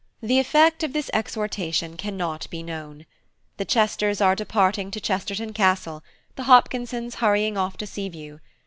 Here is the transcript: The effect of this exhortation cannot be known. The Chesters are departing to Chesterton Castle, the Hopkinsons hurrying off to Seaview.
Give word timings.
The 0.23 0.39
effect 0.39 0.81
of 0.81 0.93
this 0.93 1.11
exhortation 1.13 1.95
cannot 1.95 2.49
be 2.49 2.63
known. 2.63 3.05
The 3.57 3.65
Chesters 3.65 4.19
are 4.19 4.33
departing 4.35 4.89
to 4.89 4.99
Chesterton 4.99 5.53
Castle, 5.53 6.01
the 6.35 6.45
Hopkinsons 6.45 7.17
hurrying 7.17 7.55
off 7.55 7.77
to 7.77 7.85
Seaview. 7.85 8.39